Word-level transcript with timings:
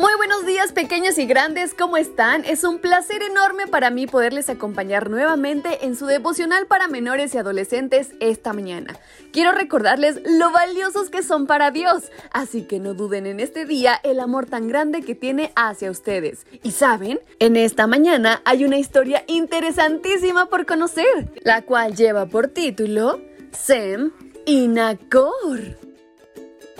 Muy 0.00 0.14
buenos 0.16 0.46
días 0.46 0.72
pequeños 0.72 1.18
y 1.18 1.26
grandes, 1.26 1.74
¿cómo 1.74 1.98
están? 1.98 2.46
Es 2.46 2.64
un 2.64 2.78
placer 2.78 3.20
enorme 3.22 3.66
para 3.66 3.90
mí 3.90 4.06
poderles 4.06 4.48
acompañar 4.48 5.10
nuevamente 5.10 5.84
en 5.84 5.94
su 5.94 6.06
devocional 6.06 6.66
para 6.66 6.88
menores 6.88 7.34
y 7.34 7.38
adolescentes 7.38 8.12
esta 8.18 8.54
mañana. 8.54 8.98
Quiero 9.30 9.52
recordarles 9.52 10.18
lo 10.24 10.52
valiosos 10.52 11.10
que 11.10 11.22
son 11.22 11.46
para 11.46 11.70
Dios, 11.70 12.04
así 12.32 12.62
que 12.62 12.80
no 12.80 12.94
duden 12.94 13.26
en 13.26 13.40
este 13.40 13.66
día 13.66 14.00
el 14.02 14.20
amor 14.20 14.46
tan 14.46 14.68
grande 14.68 15.02
que 15.02 15.14
tiene 15.14 15.52
hacia 15.54 15.90
ustedes. 15.90 16.46
Y 16.62 16.70
saben, 16.70 17.20
en 17.38 17.56
esta 17.56 17.86
mañana 17.86 18.40
hay 18.46 18.64
una 18.64 18.78
historia 18.78 19.22
interesantísima 19.26 20.46
por 20.46 20.64
conocer, 20.64 21.30
la 21.44 21.60
cual 21.60 21.94
lleva 21.94 22.24
por 22.24 22.48
título 22.48 23.20
Sem 23.52 24.12
y 24.46 24.66
Nacor. 24.66 25.76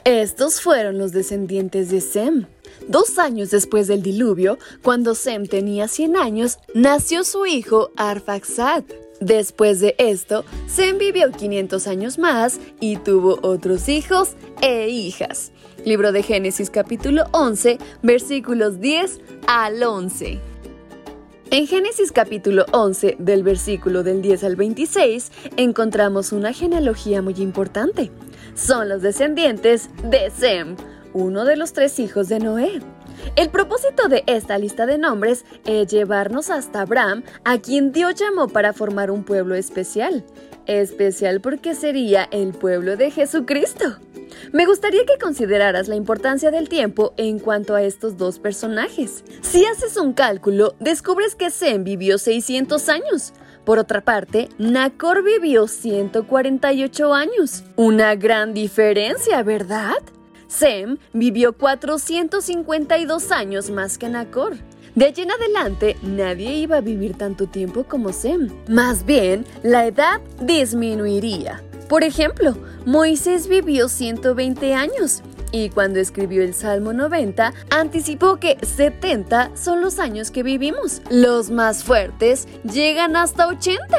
Estos 0.05 0.63
fueron 0.63 0.97
los 0.97 1.13
descendientes 1.13 1.91
de 1.91 2.01
Sem. 2.01 2.47
Dos 2.89 3.19
años 3.19 3.51
después 3.51 3.87
del 3.87 4.03
diluvio, 4.03 4.59
cuando 4.83 5.15
Sem 5.15 5.47
tenía 5.47 5.89
100 5.89 6.17
años, 6.17 6.59
nació 6.75 7.25
su 7.25 7.47
hijo 7.47 7.91
Arfaxad. 7.97 8.85
Después 9.21 9.81
de 9.81 9.95
esto, 9.99 10.45
Sem 10.67 10.97
vivió 10.97 11.31
500 11.31 11.87
años 11.87 12.19
más 12.19 12.59
y 12.81 12.97
tuvo 12.97 13.39
otros 13.43 13.89
hijos 13.89 14.31
e 14.63 14.89
hijas. 14.89 15.53
Libro 15.85 16.13
de 16.13 16.23
Génesis 16.23 16.71
capítulo 16.71 17.25
11, 17.33 17.79
versículos 18.03 18.81
10 18.81 19.21
al 19.47 19.83
11. 19.83 20.41
En 21.53 21.67
Génesis 21.67 22.13
capítulo 22.13 22.65
11, 22.71 23.17
del 23.19 23.43
versículo 23.43 24.05
del 24.05 24.23
10 24.23 24.45
al 24.45 24.55
26, 24.57 25.33
encontramos 25.57 26.31
una 26.33 26.53
genealogía 26.53 27.23
muy 27.23 27.35
importante. 27.39 28.13
Son 28.55 28.89
los 28.89 29.03
descendientes 29.03 29.91
de 30.05 30.31
Sem, 30.31 30.77
uno 31.13 31.45
de 31.45 31.57
los 31.57 31.73
tres 31.73 31.99
hijos 31.99 32.29
de 32.29 32.39
Noé. 32.39 32.81
El 33.37 33.51
propósito 33.51 34.09
de 34.09 34.25
esta 34.27 34.59
lista 34.59 34.87
de 34.87 34.99
nombres 34.99 35.45
es 35.67 35.89
llevarnos 35.89 36.51
hasta 36.51 36.83
Abraham, 36.83 37.23
a 37.45 37.59
quien 37.59 37.93
Dios 37.93 38.15
llamó 38.15 38.49
para 38.49 38.73
formar 38.73 39.11
un 39.11 39.25
pueblo 39.25 39.55
especial. 39.55 40.25
Especial 40.67 41.41
porque 41.41 41.75
sería 41.75 42.29
el 42.31 42.53
pueblo 42.53 42.97
de 42.97 43.11
Jesucristo. 43.11 43.97
Me 44.53 44.67
gustaría 44.67 45.05
que 45.05 45.19
consideraras 45.19 45.89
la 45.89 45.97
importancia 45.97 46.51
del 46.51 46.69
tiempo 46.69 47.13
en 47.17 47.39
cuanto 47.39 47.75
a 47.75 47.83
estos 47.83 48.17
dos 48.17 48.39
personajes. 48.39 49.25
Si 49.43 49.65
haces 49.67 49.97
un 49.97 50.13
cálculo, 50.13 50.75
descubres 50.81 51.35
que 51.35 51.51
Sem 51.51 51.85
vivió 51.85 52.19
600 52.19 52.89
años. 52.89 53.33
Por 53.65 53.79
otra 53.79 54.01
parte, 54.01 54.49
Nacor 54.59 55.23
vivió 55.23 55.69
148 55.69 57.15
años. 57.15 57.65
Una 57.77 58.15
gran 58.15 58.55
diferencia, 58.55 59.43
¿verdad? 59.43 59.99
Sem 60.51 60.99
vivió 61.13 61.53
452 61.53 63.31
años 63.31 63.71
más 63.71 63.99
que 63.99 64.09
Nacor. 64.09 64.57
De 64.97 65.07
allí 65.07 65.23
en 65.23 65.31
adelante, 65.31 65.97
nadie 66.03 66.55
iba 66.55 66.79
a 66.79 66.81
vivir 66.81 67.17
tanto 67.17 67.47
tiempo 67.47 67.85
como 67.85 68.13
Sem. 68.13 68.49
Más 68.69 69.07
bien, 69.07 69.47
la 69.63 69.87
edad 69.87 70.21
disminuiría. 70.41 71.63
Por 71.89 72.03
ejemplo, 72.03 72.57
Moisés 72.85 73.47
vivió 73.47 73.89
120 73.89 74.75
años 74.75 75.23
y 75.53 75.71
cuando 75.71 76.01
escribió 76.01 76.43
el 76.43 76.55
Salmo 76.55 76.93
90, 76.93 77.53
anticipó 77.71 78.37
que 78.37 78.59
70 78.61 79.57
son 79.57 79.81
los 79.81 80.01
años 80.01 80.33
que 80.33 80.43
vivimos. 80.43 81.01
Los 81.11 81.51
más 81.51 81.85
fuertes 81.85 82.49
llegan 82.65 83.15
hasta 83.15 83.47
80. 83.47 83.97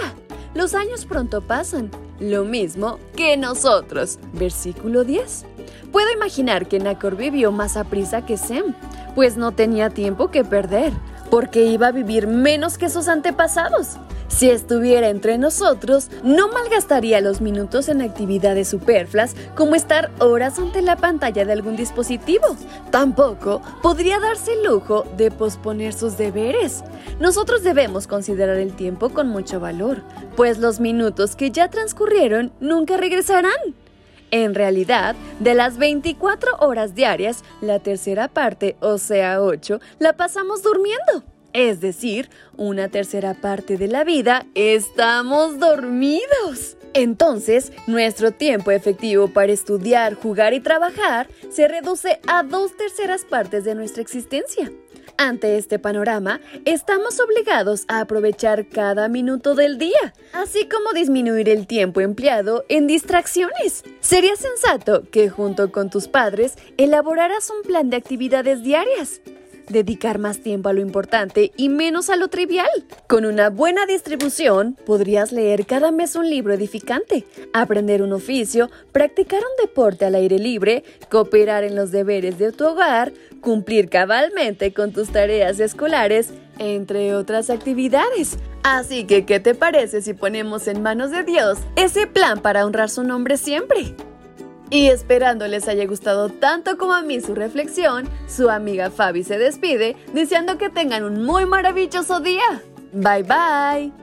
Los 0.54 0.74
años 0.74 1.06
pronto 1.06 1.42
pasan, 1.42 1.90
lo 2.20 2.44
mismo 2.44 3.00
que 3.16 3.38
nosotros. 3.38 4.20
Versículo 4.34 5.06
10. 5.06 5.46
Puedo 5.92 6.12
imaginar 6.12 6.68
que 6.68 6.80
Nacor 6.80 7.16
vivió 7.16 7.52
más 7.52 7.78
a 7.78 7.84
prisa 7.84 8.26
que 8.26 8.38
Sem, 8.38 8.74
pues 9.16 9.38
no 9.38 9.52
tenía 9.52 9.90
tiempo 9.90 10.32
que 10.32 10.44
perder, 10.44 10.94
porque 11.30 11.66
iba 11.66 11.88
a 11.88 11.92
vivir 11.92 12.28
menos 12.28 12.78
que 12.78 12.90
sus 12.90 13.08
antepasados. 13.08 13.98
Si 14.32 14.50
estuviera 14.50 15.10
entre 15.10 15.38
nosotros, 15.38 16.10
no 16.24 16.48
malgastaría 16.48 17.20
los 17.20 17.42
minutos 17.42 17.90
en 17.90 18.02
actividades 18.02 18.70
superfluas 18.70 19.36
como 19.56 19.76
estar 19.76 20.10
horas 20.20 20.58
ante 20.58 20.82
la 20.82 20.96
pantalla 20.96 21.44
de 21.44 21.52
algún 21.52 21.76
dispositivo. 21.76 22.56
Tampoco 22.92 23.62
podría 23.82 24.20
darse 24.20 24.54
el 24.54 24.64
lujo 24.64 25.06
de 25.18 25.32
posponer 25.32 25.94
sus 25.94 26.18
deberes. 26.18 26.84
Nosotros 27.20 27.62
debemos 27.62 28.08
considerar 28.08 28.58
el 28.58 28.74
tiempo 28.74 29.10
con 29.10 29.28
mucho 29.28 29.60
valor, 29.60 30.02
pues 30.38 30.58
los 30.60 30.80
minutos 30.80 31.36
que 31.36 31.52
ya 31.52 31.70
transcurrieron 31.70 32.54
nunca 32.62 32.96
regresarán. 32.96 33.81
En 34.32 34.56
realidad, 34.56 35.16
de 35.40 35.54
las 35.54 35.78
24 35.78 36.58
horas 36.60 36.96
diarias, 36.96 37.44
la 37.60 37.80
tercera 37.80 38.30
parte, 38.30 38.78
o 38.80 38.98
sea 38.98 39.42
8, 39.42 39.80
la 40.00 40.14
pasamos 40.14 40.64
durmiendo. 40.64 41.24
Es 41.54 41.82
decir, 41.82 42.30
una 42.56 42.88
tercera 42.88 43.34
parte 43.34 43.78
de 43.78 43.90
la 43.90 44.06
vida 44.06 44.46
estamos 44.56 45.60
dormidos. 45.60 46.78
Entonces, 46.94 47.72
nuestro 47.88 48.32
tiempo 48.32 48.72
efectivo 48.72 49.28
para 49.28 49.52
estudiar, 49.52 50.16
jugar 50.16 50.54
y 50.54 50.62
trabajar 50.62 51.28
se 51.50 51.68
reduce 51.68 52.20
a 52.28 52.44
dos 52.44 52.76
terceras 52.78 53.26
partes 53.26 53.66
de 53.66 53.76
nuestra 53.76 54.02
existencia. 54.02 54.72
Ante 55.22 55.60
este 55.60 55.78
panorama, 55.78 56.42
estamos 56.66 57.20
obligados 57.20 57.86
a 57.88 58.02
aprovechar 58.02 58.68
cada 58.68 59.08
minuto 59.08 59.54
del 59.54 59.78
día, 59.78 60.16
así 60.34 60.68
como 60.68 60.94
disminuir 60.94 61.48
el 61.48 61.68
tiempo 61.68 62.02
empleado 62.02 62.66
en 62.70 62.88
distracciones. 62.88 63.84
Sería 64.00 64.36
sensato 64.36 65.04
que 65.12 65.30
junto 65.30 65.72
con 65.72 65.92
tus 65.92 66.08
padres 66.08 66.58
elaboraras 66.78 67.52
un 67.52 67.62
plan 67.62 67.92
de 67.92 67.98
actividades 67.98 68.64
diarias 68.64 69.22
dedicar 69.72 70.20
más 70.20 70.40
tiempo 70.40 70.70
a 70.70 70.74
lo 70.74 70.82
importante 70.82 71.52
y 71.56 71.70
menos 71.70 72.10
a 72.10 72.16
lo 72.16 72.28
trivial. 72.28 72.68
Con 73.08 73.26
una 73.26 73.50
buena 73.50 73.86
distribución, 73.86 74.78
podrías 74.86 75.32
leer 75.32 75.66
cada 75.66 75.92
mes 75.92 76.16
un 76.16 76.30
libro 76.30 76.54
edificante, 76.54 77.26
aprender 77.54 78.02
un 78.02 78.14
oficio, 78.14 78.70
practicar 78.92 79.40
un 79.40 79.66
deporte 79.66 80.06
al 80.06 80.16
aire 80.16 80.40
libre, 80.40 80.84
cooperar 81.10 81.64
en 81.64 81.76
los 81.76 81.92
deberes 81.92 82.38
de 82.38 82.52
tu 82.52 82.66
hogar, 82.66 83.14
cumplir 83.42 83.90
cabalmente 83.90 84.74
con 84.74 84.94
tus 84.94 85.10
tareas 85.10 85.60
escolares, 85.60 86.30
entre 86.60 87.16
otras 87.16 87.50
actividades. 87.50 88.38
Así 88.64 89.06
que, 89.06 89.26
¿qué 89.26 89.40
te 89.40 89.56
parece 89.56 90.02
si 90.02 90.14
ponemos 90.14 90.68
en 90.68 90.82
manos 90.82 91.12
de 91.12 91.24
Dios 91.24 91.58
ese 91.76 92.08
plan 92.08 92.40
para 92.42 92.66
honrar 92.66 92.90
su 92.90 93.04
nombre 93.04 93.38
siempre? 93.38 93.96
Y 94.70 94.88
esperando 94.88 95.48
les 95.48 95.68
haya 95.68 95.86
gustado 95.86 96.30
tanto 96.30 96.78
como 96.78 96.94
a 96.94 97.02
mí 97.02 97.20
su 97.20 97.36
reflexión, 97.36 98.08
su 98.28 98.50
amiga 98.50 98.90
Fabi 98.90 99.24
se 99.24 99.38
despide 99.38 99.98
deseando 100.14 100.58
que 100.58 100.70
tengan 100.70 101.04
un 101.04 101.26
muy 101.26 101.46
maravilloso 101.46 102.22
día. 102.22 102.64
Bye 102.94 103.24
bye. 103.24 104.01